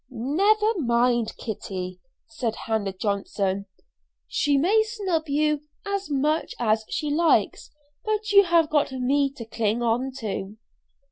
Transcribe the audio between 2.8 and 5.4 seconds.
Johnson. "She may snub